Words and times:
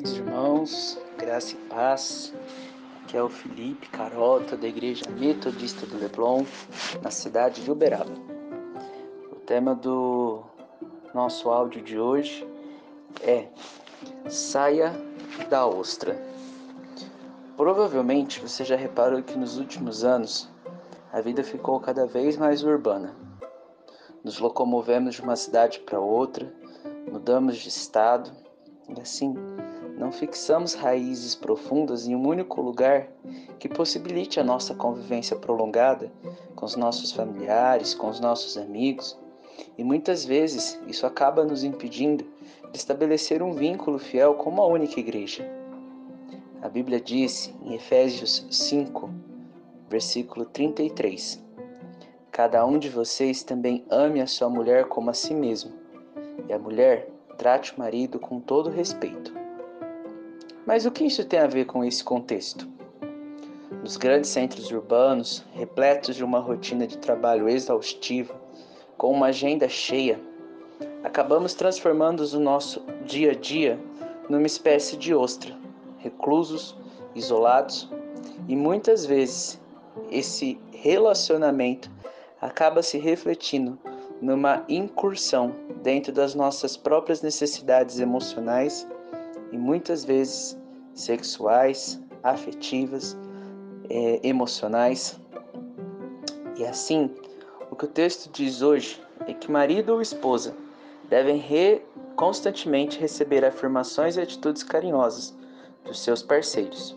Queridos 0.00 0.18
irmãos, 0.18 0.98
graça 1.18 1.52
e 1.52 1.58
paz, 1.68 2.32
aqui 3.02 3.18
é 3.18 3.22
o 3.22 3.28
Felipe 3.28 3.86
Carota 3.90 4.56
da 4.56 4.66
Igreja 4.66 5.04
Metodista 5.10 5.84
do 5.84 5.98
Leblon, 5.98 6.42
na 7.02 7.10
cidade 7.10 7.62
de 7.62 7.70
Uberaba. 7.70 8.10
O 9.30 9.36
tema 9.36 9.74
do 9.74 10.42
nosso 11.12 11.50
áudio 11.50 11.82
de 11.82 11.98
hoje 11.98 12.48
é 13.20 13.48
Saia 14.30 14.90
da 15.50 15.66
Ostra. 15.66 16.18
Provavelmente 17.54 18.40
você 18.40 18.64
já 18.64 18.76
reparou 18.76 19.22
que 19.22 19.36
nos 19.36 19.58
últimos 19.58 20.02
anos 20.02 20.48
a 21.12 21.20
vida 21.20 21.44
ficou 21.44 21.78
cada 21.78 22.06
vez 22.06 22.38
mais 22.38 22.64
urbana. 22.64 23.14
Nos 24.24 24.38
locomovemos 24.38 25.16
de 25.16 25.20
uma 25.20 25.36
cidade 25.36 25.78
para 25.80 26.00
outra, 26.00 26.50
mudamos 27.06 27.58
de 27.58 27.68
estado 27.68 28.32
e 28.88 28.98
assim 28.98 29.34
não 30.00 30.10
fixamos 30.10 30.72
raízes 30.72 31.34
profundas 31.34 32.08
em 32.08 32.16
um 32.16 32.26
único 32.26 32.62
lugar 32.62 33.08
que 33.58 33.68
possibilite 33.68 34.40
a 34.40 34.44
nossa 34.44 34.74
convivência 34.74 35.36
prolongada 35.36 36.10
com 36.56 36.64
os 36.64 36.74
nossos 36.74 37.12
familiares, 37.12 37.92
com 37.92 38.08
os 38.08 38.18
nossos 38.18 38.56
amigos, 38.56 39.18
e 39.76 39.84
muitas 39.84 40.24
vezes 40.24 40.80
isso 40.86 41.04
acaba 41.04 41.44
nos 41.44 41.62
impedindo 41.62 42.24
de 42.72 42.78
estabelecer 42.78 43.42
um 43.42 43.52
vínculo 43.52 43.98
fiel 43.98 44.36
com 44.36 44.48
uma 44.48 44.64
única 44.64 44.98
igreja. 44.98 45.46
A 46.62 46.68
Bíblia 46.70 46.98
diz 46.98 47.52
em 47.60 47.74
Efésios 47.74 48.46
5, 48.50 49.10
versículo 49.86 50.46
33: 50.46 51.44
Cada 52.30 52.64
um 52.64 52.78
de 52.78 52.88
vocês 52.88 53.42
também 53.42 53.84
ame 53.90 54.22
a 54.22 54.26
sua 54.26 54.48
mulher 54.48 54.86
como 54.86 55.10
a 55.10 55.14
si 55.14 55.34
mesmo, 55.34 55.72
e 56.48 56.52
a 56.54 56.58
mulher 56.58 57.10
trate 57.36 57.74
o 57.74 57.78
marido 57.78 58.18
com 58.18 58.40
todo 58.40 58.70
respeito. 58.70 59.39
Mas 60.66 60.84
o 60.84 60.90
que 60.90 61.04
isso 61.04 61.24
tem 61.24 61.40
a 61.40 61.46
ver 61.46 61.64
com 61.64 61.82
esse 61.82 62.04
contexto? 62.04 62.68
Nos 63.82 63.96
grandes 63.96 64.30
centros 64.30 64.70
urbanos, 64.70 65.44
repletos 65.54 66.14
de 66.16 66.22
uma 66.22 66.38
rotina 66.38 66.86
de 66.86 66.98
trabalho 66.98 67.48
exaustiva, 67.48 68.34
com 68.96 69.10
uma 69.10 69.26
agenda 69.26 69.68
cheia, 69.68 70.20
acabamos 71.02 71.54
transformando 71.54 72.20
o 72.20 72.40
nosso 72.40 72.84
dia 73.06 73.30
a 73.30 73.34
dia 73.34 73.80
numa 74.28 74.46
espécie 74.46 74.96
de 74.96 75.14
ostra, 75.14 75.56
reclusos, 75.98 76.76
isolados, 77.14 77.90
e 78.46 78.54
muitas 78.54 79.06
vezes 79.06 79.58
esse 80.10 80.60
relacionamento 80.72 81.90
acaba 82.40 82.82
se 82.82 82.98
refletindo 82.98 83.78
numa 84.20 84.62
incursão 84.68 85.54
dentro 85.82 86.12
das 86.12 86.34
nossas 86.34 86.76
próprias 86.76 87.22
necessidades 87.22 87.98
emocionais 87.98 88.86
e 89.52 89.58
muitas 89.58 90.04
vezes 90.04 90.58
sexuais, 90.94 92.00
afetivas, 92.22 93.16
é, 93.88 94.20
emocionais. 94.22 95.20
E 96.56 96.64
assim, 96.64 97.10
o 97.70 97.76
que 97.76 97.84
o 97.84 97.88
texto 97.88 98.30
diz 98.32 98.62
hoje 98.62 99.00
é 99.26 99.34
que 99.34 99.50
marido 99.50 99.92
ou 99.92 100.00
esposa 100.00 100.54
devem 101.08 101.36
re, 101.36 101.82
constantemente 102.16 103.00
receber 103.00 103.44
afirmações 103.44 104.16
e 104.16 104.20
atitudes 104.20 104.62
carinhosas 104.62 105.34
dos 105.84 106.00
seus 106.00 106.22
parceiros. 106.22 106.96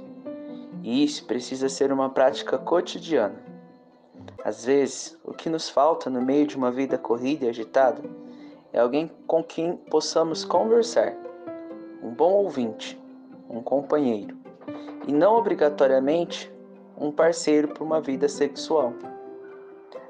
E 0.84 1.04
isso 1.04 1.26
precisa 1.26 1.70
ser 1.70 1.92
uma 1.92 2.10
prática 2.10 2.58
cotidiana. 2.58 3.42
Às 4.44 4.66
vezes, 4.66 5.18
o 5.24 5.34
que 5.34 5.50
nos 5.50 5.70
falta 5.70 6.10
no 6.10 6.22
meio 6.22 6.46
de 6.46 6.58
uma 6.58 6.70
vida 6.70 6.98
corrida 6.98 7.46
e 7.46 7.50
agitada 7.50 8.04
é 8.74 8.80
alguém 8.80 9.10
com 9.26 9.42
quem 9.42 9.78
possamos 9.78 10.44
conversar, 10.44 11.16
um 12.04 12.12
bom 12.12 12.34
ouvinte, 12.34 13.02
um 13.50 13.62
companheiro, 13.62 14.38
e 15.08 15.14
não 15.14 15.36
obrigatoriamente 15.36 16.52
um 16.98 17.12
parceiro 17.12 17.70
para 17.70 17.84
uma 17.84 18.02
vida 18.02 18.28
sexual. 18.28 18.94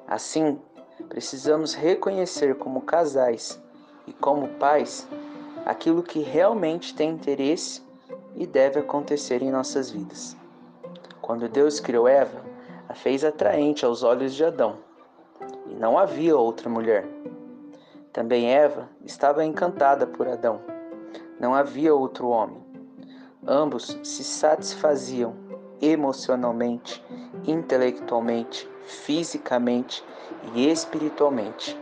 Assim, 0.08 0.60
precisamos 1.08 1.74
reconhecer 1.74 2.56
como 2.56 2.82
casais 2.82 3.62
e 4.08 4.14
como 4.14 4.48
pais 4.56 5.08
aquilo 5.66 6.02
que 6.02 6.20
realmente 6.20 6.96
tem 6.96 7.12
interesse 7.12 7.84
e 8.36 8.48
deve 8.48 8.80
acontecer 8.80 9.42
em 9.42 9.52
nossas 9.52 9.92
vidas. 9.92 10.36
Quando 11.22 11.48
Deus 11.48 11.80
criou 11.80 12.08
Eva, 12.08 12.42
a 12.90 12.94
fez 12.94 13.24
atraente 13.24 13.86
aos 13.86 14.04
olhos 14.04 14.34
de 14.34 14.44
Adão, 14.44 14.78
e 15.68 15.76
não 15.76 15.98
havia 15.98 16.36
outra 16.36 16.70
mulher. 16.70 17.08
Também 18.12 18.52
Eva 18.52 18.90
estava 19.06 19.44
encantada 19.44 20.06
por 20.06 20.28
Adão. 20.28 20.73
Não 21.40 21.54
havia 21.54 21.94
outro 21.94 22.30
homem. 22.30 22.64
Ambos 23.46 24.00
se 24.04 24.24
satisfaziam 24.24 25.36
emocionalmente, 25.82 27.04
intelectualmente, 27.46 28.70
fisicamente 28.86 30.04
e 30.56 30.70
espiritualmente. 30.70 31.78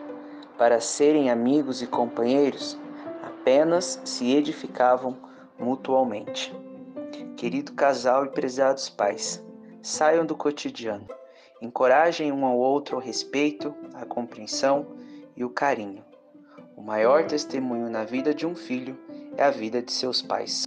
Para 0.58 0.80
serem 0.80 1.30
amigos 1.30 1.82
e 1.82 1.88
companheiros, 1.88 2.78
apenas 3.22 4.02
se 4.04 4.32
edificavam 4.32 5.18
mutualmente. 5.60 6.56
Querido 7.36 7.74
casal 7.74 8.26
e 8.26 8.30
prezados 8.30 8.90
pais, 8.90 9.44
saiam 9.82 10.26
do 10.26 10.36
cotidiano. 10.36 11.08
Encorajem 11.62 12.32
um 12.32 12.46
ao 12.46 12.58
outro 12.58 12.98
o 12.98 13.00
respeito, 13.00 13.74
a 13.94 14.06
compreensão 14.06 14.88
e 15.36 15.44
o 15.44 15.50
carinho. 15.50 16.04
O 16.76 16.82
maior 16.82 17.26
testemunho 17.26 17.90
na 17.90 18.04
vida 18.04 18.34
de 18.34 18.48
um 18.48 18.56
filho 18.56 18.98
é 19.38 19.44
a 19.44 19.52
vida 19.52 19.82
de 19.82 19.92
seus 19.92 20.22
pais. 20.22 20.64